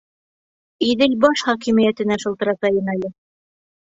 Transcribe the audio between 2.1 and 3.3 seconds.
шылтыратайым әле.